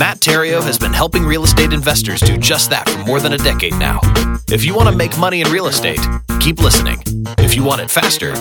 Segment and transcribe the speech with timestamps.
[0.00, 3.36] Matt Theriault has been helping real estate investors do just that for more than a
[3.36, 4.00] decade now.
[4.48, 6.00] If you want to make money in real estate,
[6.40, 7.02] keep listening.
[7.36, 8.32] If you want it faster,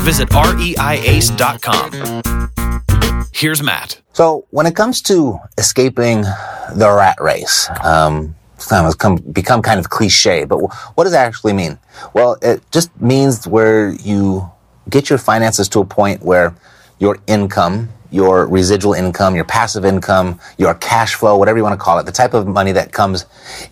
[0.00, 1.92] visit reiace.com.
[3.30, 4.00] Here's Matt.
[4.14, 9.90] So, when it comes to escaping the rat race, um, it's come, become kind of
[9.90, 10.60] cliche, but
[10.94, 11.78] what does that actually mean?
[12.14, 14.50] Well, it just means where you
[14.88, 16.54] get your finances to a point where
[16.98, 21.82] your income your residual income, your passive income, your cash flow, whatever you want to
[21.82, 23.24] call it, the type of money that comes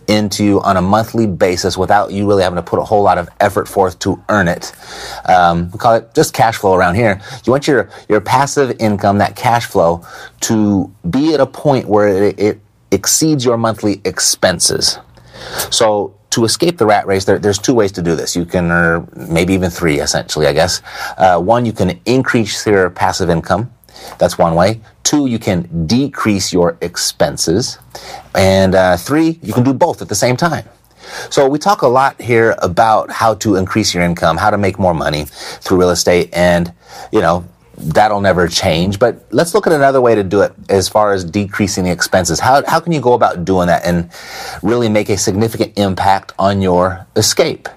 [0.09, 3.19] into you on a monthly basis without you really having to put a whole lot
[3.19, 4.73] of effort forth to earn it.
[5.27, 7.21] Um, we call it just cash flow around here.
[7.45, 10.05] You want your, your passive income, that cash flow,
[10.41, 12.61] to be at a point where it, it
[12.91, 14.99] exceeds your monthly expenses.
[15.71, 18.37] So to escape the rat race, there, there's two ways to do this.
[18.37, 20.81] You can, or maybe even three, essentially, I guess.
[21.19, 23.73] Uh, one, you can increase your passive income.
[24.19, 24.81] That's one way.
[25.03, 27.79] Two, you can decrease your expenses.
[28.35, 30.69] And uh, three, you can do both at the same time.
[31.31, 34.79] So we talk a lot here about how to increase your income, how to make
[34.79, 36.73] more money through real estate, and
[37.11, 37.45] you know
[37.77, 38.99] that'll never change.
[38.99, 42.41] But let's look at another way to do it as far as decreasing the expenses.
[42.41, 44.11] How how can you go about doing that and
[44.63, 47.69] really make a significant impact on your escape?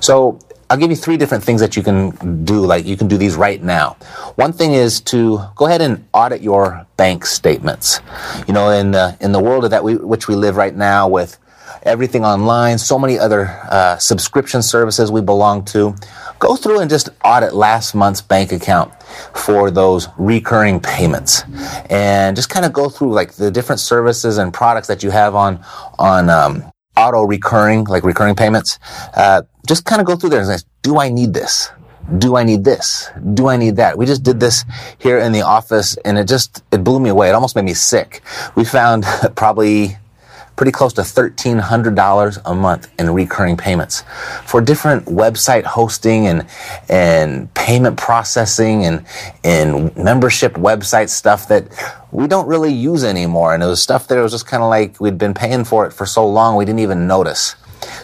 [0.00, 0.38] So
[0.70, 2.64] I'll give you three different things that you can do.
[2.64, 3.96] Like you can do these right now.
[4.36, 8.00] One thing is to go ahead and audit your bank statements.
[8.46, 11.08] You know, in uh, in the world of that we, which we live right now
[11.08, 11.38] with
[11.82, 15.94] everything online, so many other uh, subscription services we belong to.
[16.38, 18.92] Go through and just audit last month's bank account
[19.34, 21.42] for those recurring payments,
[21.88, 25.34] and just kind of go through like the different services and products that you have
[25.34, 25.64] on
[25.98, 26.64] on um,
[27.04, 28.78] auto recurring, like recurring payments,
[29.14, 31.70] uh, just kind of go through there and say, do I need this?
[32.18, 33.10] Do I need this?
[33.34, 33.96] Do I need that?
[33.96, 34.64] We just did this
[34.98, 37.30] here in the office and it just, it blew me away.
[37.30, 38.22] It almost made me sick.
[38.54, 39.04] We found
[39.36, 39.96] probably
[40.56, 44.04] pretty close to $1,300 a month in recurring payments
[44.44, 46.46] for different website hosting and,
[46.88, 49.04] and payment processing and,
[49.42, 51.66] and membership website stuff that
[52.12, 53.54] we don't really use anymore.
[53.54, 55.92] And it was stuff that was just kind of like we'd been paying for it
[55.92, 57.56] for so long we didn't even notice.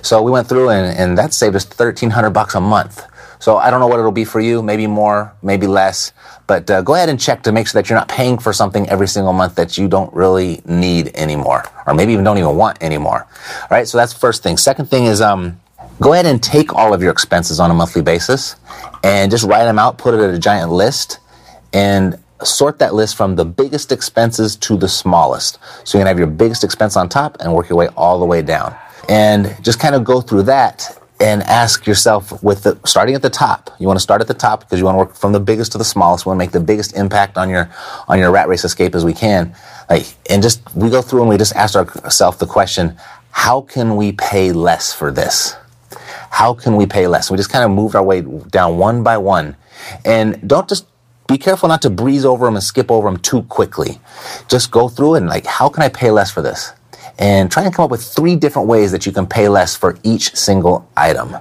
[0.02, 3.06] So we went through and, and that saved us 1300 bucks a month.
[3.40, 6.12] So I don't know what it'll be for you, maybe more, maybe less,
[6.46, 8.88] but uh, go ahead and check to make sure that you're not paying for something
[8.90, 12.82] every single month that you don't really need anymore, or maybe even don't even want
[12.82, 13.26] anymore.
[13.62, 14.58] All right, so that's first thing.
[14.58, 15.58] Second thing is um,
[16.00, 18.56] go ahead and take all of your expenses on a monthly basis
[19.02, 21.18] and just write them out, put it at a giant list,
[21.72, 25.58] and sort that list from the biggest expenses to the smallest.
[25.84, 28.26] So you can have your biggest expense on top and work your way all the
[28.26, 28.74] way down.
[29.08, 33.30] And just kind of go through that and ask yourself with the starting at the
[33.30, 33.70] top.
[33.78, 35.72] You want to start at the top because you want to work from the biggest
[35.72, 36.24] to the smallest.
[36.24, 37.70] We want to make the biggest impact on your
[38.08, 39.54] on your rat race escape as we can.
[39.88, 42.96] Like, and just we go through and we just ask ourselves the question:
[43.30, 45.54] How can we pay less for this?
[46.30, 47.30] How can we pay less?
[47.30, 49.56] We just kind of moved our way down one by one,
[50.04, 50.86] and don't just
[51.28, 54.00] be careful not to breeze over them and skip over them too quickly.
[54.48, 56.72] Just go through and like, how can I pay less for this?
[57.18, 59.98] And try and come up with three different ways that you can pay less for
[60.02, 61.36] each single item.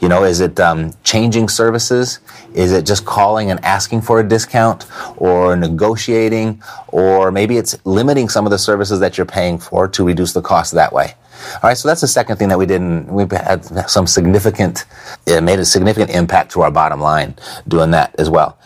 [0.00, 2.20] You know, is it um, changing services?
[2.54, 6.62] Is it just calling and asking for a discount or negotiating?
[6.88, 10.42] Or maybe it's limiting some of the services that you're paying for to reduce the
[10.42, 11.14] cost that way.
[11.54, 12.80] All right, so that's the second thing that we did.
[12.80, 14.84] not we had some significant,
[15.26, 17.34] it made a significant impact to our bottom line
[17.66, 18.58] doing that as well.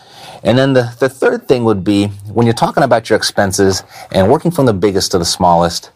[0.43, 4.29] And then the, the third thing would be when you're talking about your expenses and
[4.29, 5.91] working from the biggest to the smallest,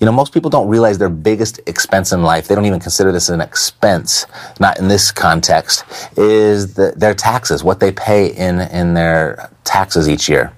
[0.00, 3.12] you know, most people don't realize their biggest expense in life, they don't even consider
[3.12, 4.26] this an expense,
[4.58, 5.84] not in this context,
[6.16, 10.52] is the, their taxes, what they pay in, in their taxes each year.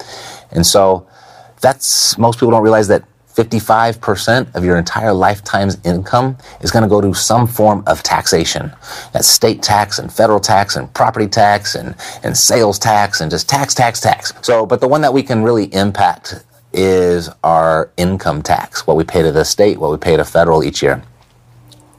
[0.53, 1.09] And so
[1.61, 3.03] that's, most people don't realize that
[3.35, 8.71] 55% of your entire lifetime's income is going to go to some form of taxation.
[9.13, 13.49] That's state tax and federal tax and property tax and, and sales tax and just
[13.49, 14.35] tax, tax, tax.
[14.43, 19.05] So, but the one that we can really impact is our income tax, what we
[19.05, 21.03] pay to the state, what we pay to federal each year.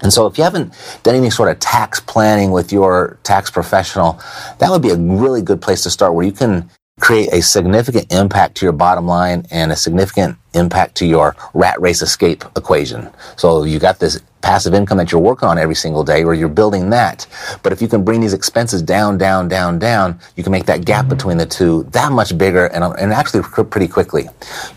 [0.01, 0.73] And so if you haven't
[1.03, 4.19] done any sort of tax planning with your tax professional,
[4.59, 8.11] that would be a really good place to start where you can create a significant
[8.11, 13.09] impact to your bottom line and a significant impact to your rat race escape equation.
[13.37, 16.49] So you got this passive income that you're working on every single day or you're
[16.49, 17.25] building that.
[17.63, 20.85] But if you can bring these expenses down, down, down, down, you can make that
[20.85, 21.15] gap mm-hmm.
[21.15, 24.27] between the two that much bigger and, and actually pretty quickly.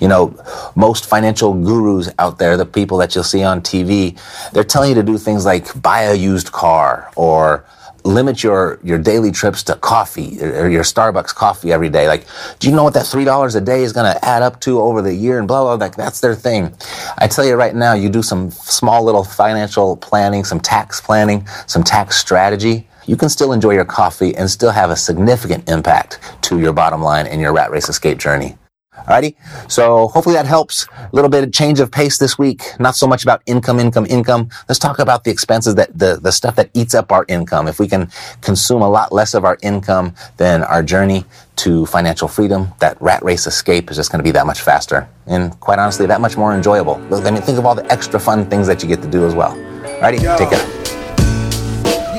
[0.00, 0.34] You know,
[0.76, 4.18] most financial gurus out there, the people that you'll see on TV,
[4.52, 7.66] they're telling you to do things like buy a used car or
[8.06, 12.06] limit your, your daily trips to coffee or your Starbucks coffee every day.
[12.06, 12.24] Like,
[12.58, 15.02] do you know what that $3 a day is going to add up to over
[15.02, 15.86] the year and blah, blah, blah.
[15.86, 16.74] Like, that's their thing.
[17.18, 19.55] I tell you right now, you do some small little financial
[19.96, 22.86] planning, some tax planning, some tax strategy.
[23.06, 27.02] You can still enjoy your coffee and still have a significant impact to your bottom
[27.02, 28.56] line in your rat race escape journey.
[28.96, 29.36] Alrighty.
[29.70, 30.86] So hopefully that helps.
[30.88, 32.62] A little bit of change of pace this week.
[32.80, 34.48] Not so much about income, income, income.
[34.68, 37.68] Let's talk about the expenses that the, the stuff that eats up our income.
[37.68, 38.10] If we can
[38.40, 41.24] consume a lot less of our income, then our journey
[41.56, 45.08] to financial freedom, that rat race escape is just going to be that much faster.
[45.26, 46.96] And quite honestly, that much more enjoyable.
[47.14, 49.34] I mean, think of all the extra fun things that you get to do as
[49.34, 49.54] well.
[49.54, 50.22] Alrighty.
[50.22, 50.36] Yo.
[50.36, 50.66] Take care.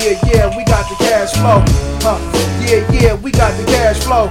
[0.00, 1.62] Yeah, yeah, we got the cash flow.
[2.00, 2.18] Huh.
[2.64, 4.30] Yeah, yeah, we got the cash flow.